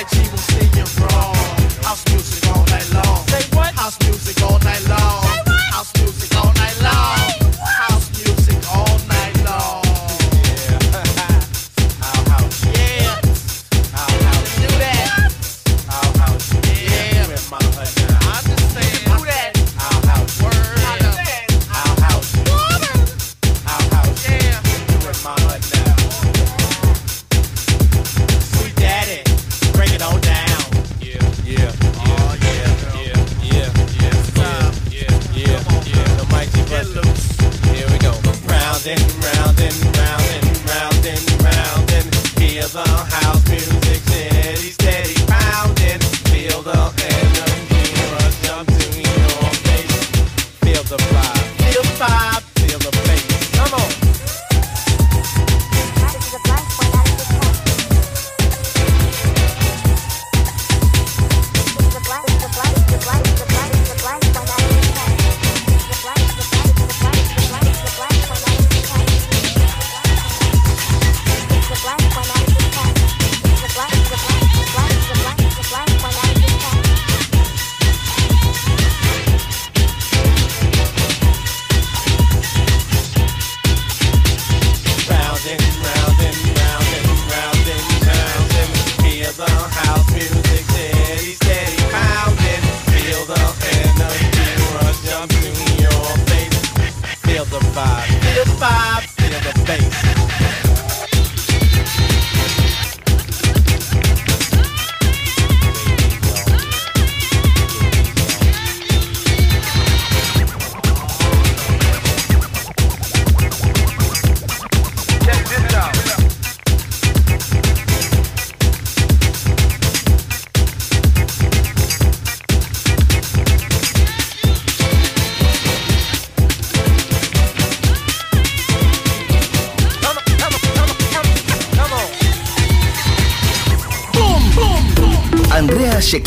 [0.00, 0.29] IG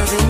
[0.00, 0.29] of it.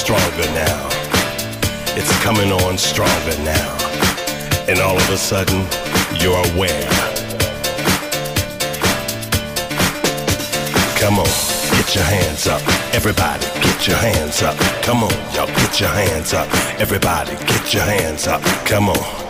[0.00, 0.88] stronger now.
[1.94, 3.76] It's coming on stronger now.
[4.66, 5.60] And all of a sudden,
[6.18, 6.88] you're aware.
[10.98, 11.32] Come on,
[11.76, 12.62] get your hands up.
[12.94, 14.56] Everybody, get your hands up.
[14.82, 16.48] Come on, y'all, get your hands up.
[16.80, 18.40] Everybody, get your hands up.
[18.64, 19.29] Come on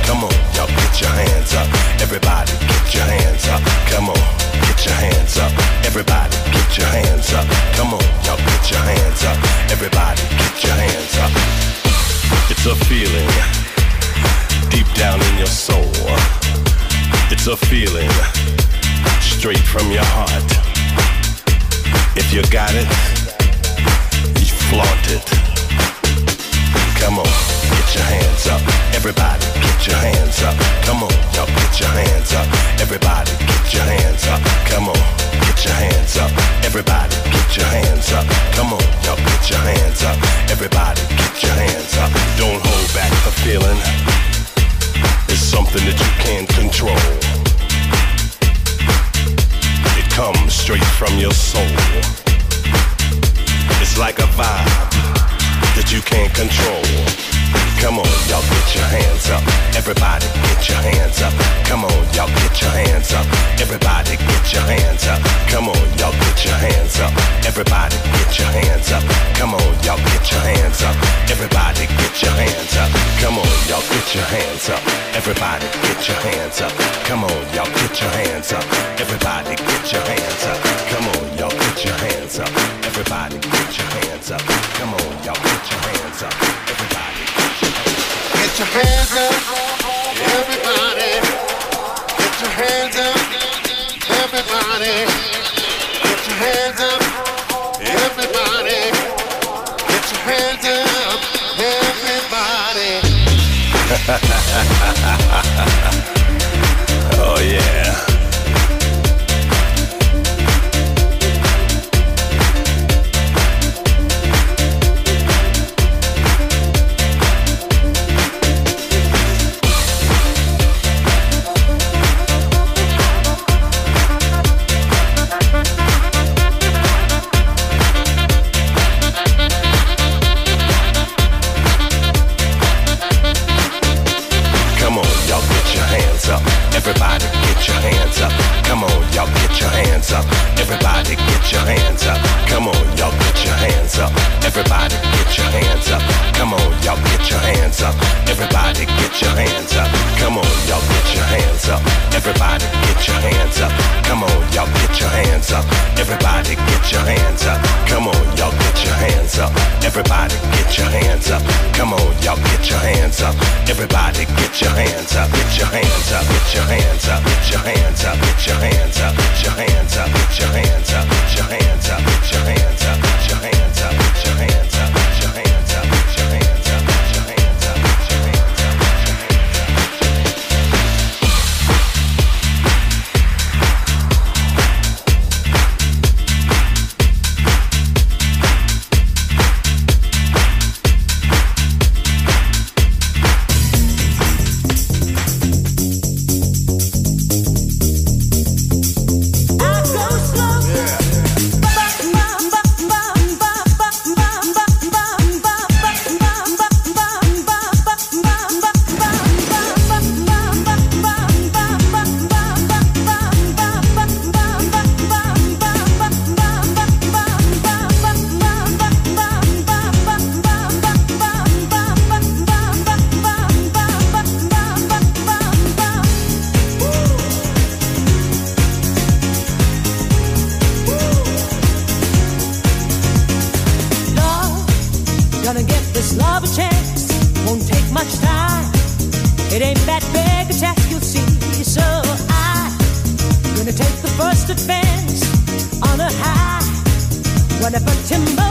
[247.71, 248.50] Never Timber.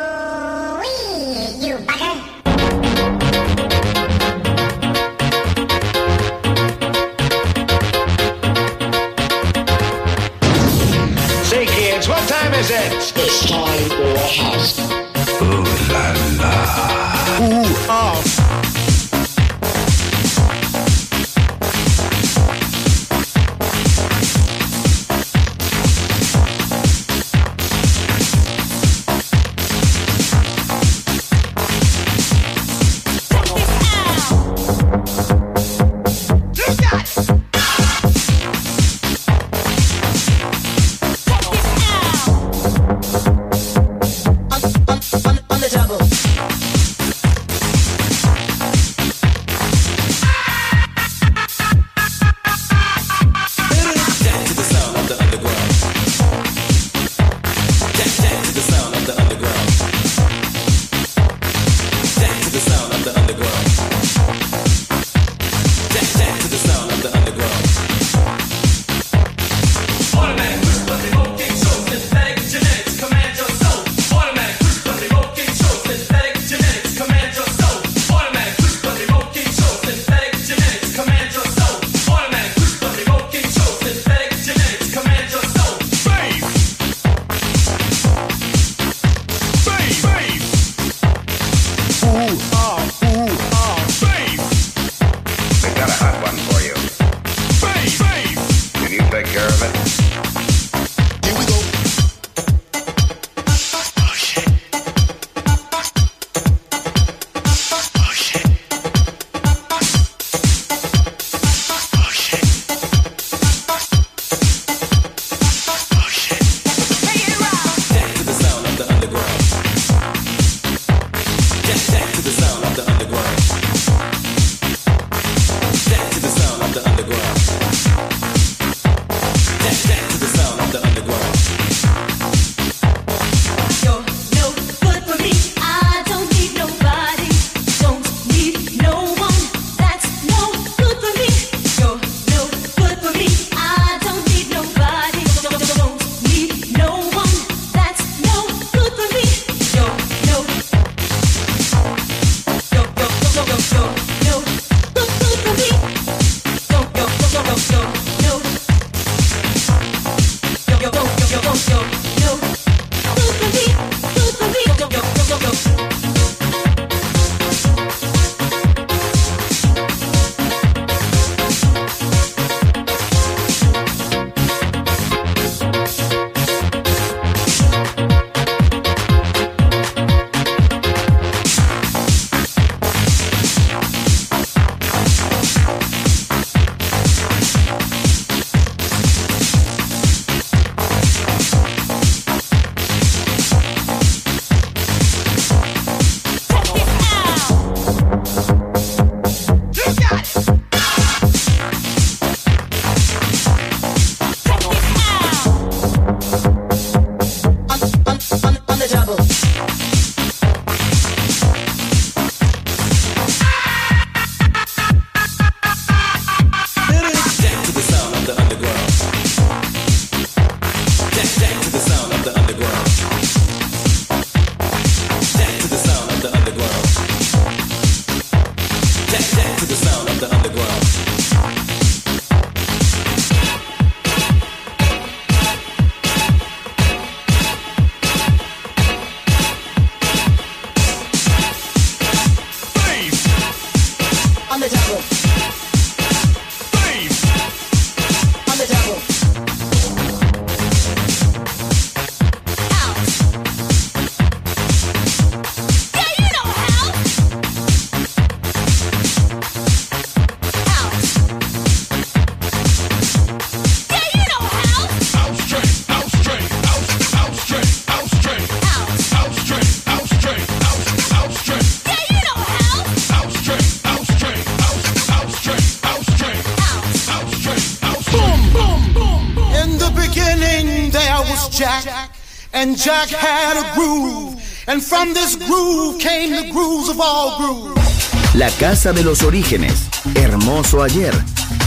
[282.53, 284.41] And Jack had a groove.
[284.67, 288.35] And from this groove came the grooves of all grooves.
[288.35, 289.89] La casa de los orígenes.
[290.15, 291.13] Hermoso ayer.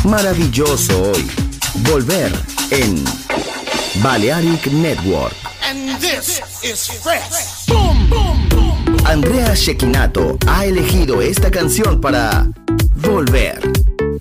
[0.05, 1.31] Maravilloso hoy.
[1.89, 2.33] Volver
[2.71, 3.05] en
[4.03, 5.35] Balearic Network.
[5.63, 7.67] And this is fresh.
[7.67, 8.97] Boom, boom, boom.
[9.07, 12.47] Andrea Shekinato ha elegido esta canción para
[12.97, 13.84] Volver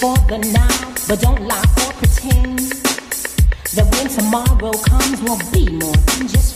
[0.00, 2.58] for the now, but don't lie or pretend.
[3.76, 6.55] That when tomorrow comes, we'll be more than just